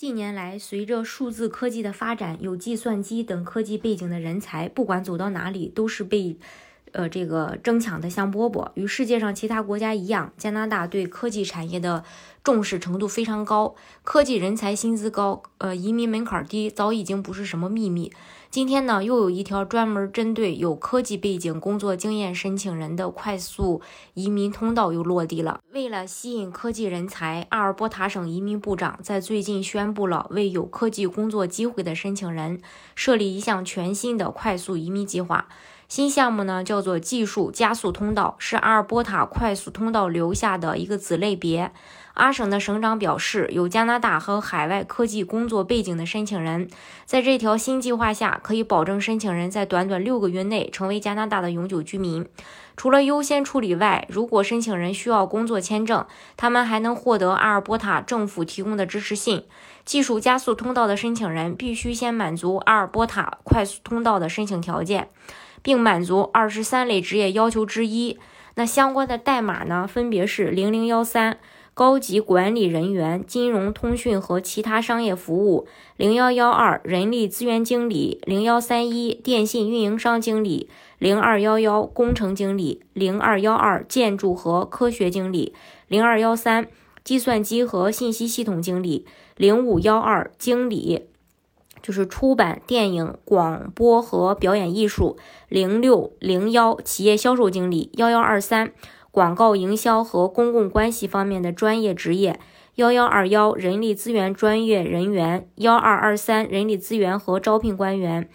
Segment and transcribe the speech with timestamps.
[0.00, 6.38] 近年来，随着数字科技的发展，有计算机等科技背景的人才，不管走到哪里，都是被，
[6.92, 8.70] 呃，这个争抢的香饽饽。
[8.76, 12.02] 与世界上其他国家一样，加拿大对科技产业的
[12.42, 18.10] 重视程度非常高，科技人才薪资高，呃，移民门槛低，早已经不是什么秘密。
[18.50, 23.80] 今天呢，又有一条专门针对有科技背景、工作经验申请人的快速
[24.14, 25.60] 移民通道又落地了。
[25.72, 32.60] 为了吸引科技人才，阿尔伯塔省移民部长在最近宣布了为有科技工作机会的申请人
[32.96, 35.46] 设立一项全新的快速移民计划。
[35.86, 41.72] 新项目呢，叫做技术加速通道，是阿尔伯塔快速通道留下的一个子类别。
[42.14, 46.68] 阿省的省长表示，有加拿大和海外科技工作背景的申请人，
[47.06, 52.26] 在这条新计划下，可以保证申请人在短短六个月内成为加拿大的永久居民。
[52.76, 59.44] 除了优先处理外，如果申请人需要工作签证，他们还能获得阿尔伯塔政府提供的支持信。
[59.84, 65.08] 技术加速通道的申请人必须先满足阿尔伯塔快速通道的申请条件，
[65.62, 68.18] 并满足二十三类职业要求之一。
[68.54, 71.38] 那相关的代码呢，分别是零零幺三。
[71.80, 75.64] 高级管理人员、金融、通讯和其他商业服务；
[75.96, 85.54] 零幺幺二人力资源经理；零幺三一电信运营商经理；零二幺幺工程经理；零二幺二建筑和科学经理；
[85.88, 86.68] 零二幺三
[87.02, 89.06] 计算机和信息系统经理；
[89.38, 91.06] 零五幺二经理，
[91.80, 95.16] 就是出版、电影、广播和表演艺术；
[95.48, 98.70] 零六零幺企业销售经理；幺幺二三。
[99.10, 102.38] 广告营销和公共关系方面的专业职业，
[102.76, 108.28] 幺幺二幺人力资源专业人员，幺二二三人力资源和招聘官员，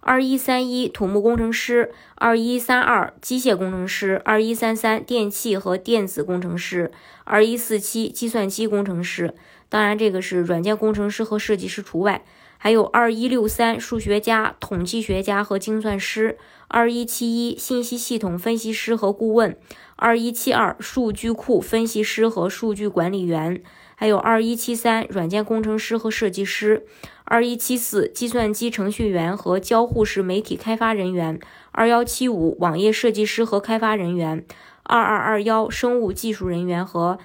[0.00, 6.90] 二一三一土木工程师，二一三二机械工程师，二一三三电气和电子工程师，
[7.22, 9.32] 二一四七计算机工程师。
[9.68, 12.24] 当然，这个是软件工程师和设计师除外。
[12.58, 19.56] 还有二一六三数学家、统计学家和精算师，二一七一信息系统分析师和顾问，
[19.96, 23.62] 二一七二数据库分析师和数据管理员，
[23.94, 26.86] 还有二一七三软件工程师和设计师，
[27.24, 31.38] 二一七四计算机程序员和交互式媒体开发人员，
[31.72, 34.44] 二幺七五网页设计师和开发人员，
[34.82, 37.18] 二二二幺生物技术人员和。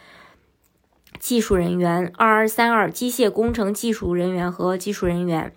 [1.21, 5.53] 技术人员二二三二机械工程技术人员和技术人员，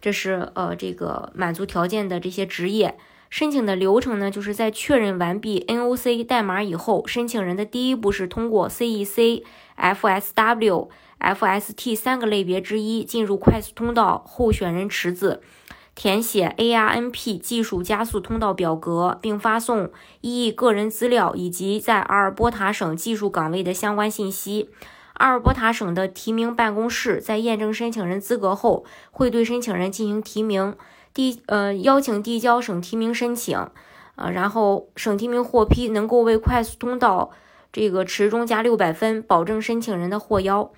[0.00, 2.96] 这是呃这个满足条件的这些职业。
[3.28, 9.42] 申请的流程呢，就是在确认完毕 NOC 代码以后，申请人的第一步是通过 CEC、
[9.76, 10.88] FSW、
[11.20, 15.42] FST 三个类别之一进入快速通道候选人池子，
[15.94, 19.90] 填写 ARNP 技术加速通道表格，并发送
[20.20, 24.70] 一个人资料以及在阿尔伯塔省技术岗位的相关信息。
[25.14, 30.74] 阿尔伯塔省的提名办公室在验证申请人资格后，会对申请人进行提名，
[31.14, 33.56] 递呃邀请递交省提名申请，
[34.16, 37.30] 呃，然后省提名获批，能够为快速通道
[37.72, 40.72] 这个池中加六百分，保证申请人的获邀。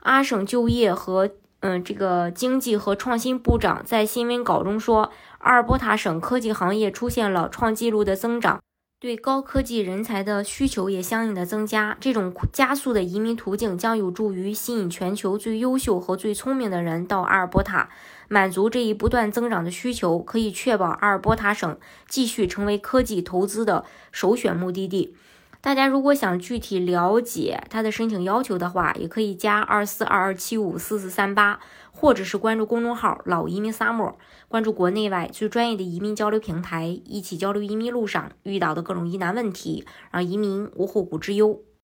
[0.00, 1.30] 阿省就业和
[1.62, 8.60] 嗯这个经济和创新部长在新闻稿中说，阿尔伯塔省科技行业出现了创纪录的增长。
[8.98, 17.88] 对高科技人才的需求也相应的增加，这种加速的移民途径将有助于吸引全球最优秀和最聪明的人到阿尔伯塔，
[18.28, 25.16] 满足这一不断增长的需求，可以确保阿尔伯塔省继续成为科技投资的首选目的地。
[25.62, 31.60] 大家如果想具体了解他的申请要求的话，也可以加二四二二七五四四三八，
[31.92, 34.18] 或者是关注公众号“老移民沙漠”，
[34.48, 41.62] 关注国内外最专业的移民交流平台，一起交流移民路上遇到的各种疑难问题，让移民无后顾之忧。